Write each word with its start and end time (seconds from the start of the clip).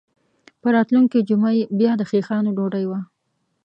په 0.61 0.67
راتلونکې 0.75 1.25
جمعه 1.29 1.51
یې 1.59 1.63
بیا 1.79 1.91
د 1.97 2.01
خیښانو 2.11 2.55
ډوډۍ 2.57 2.85
وه. 2.87 2.99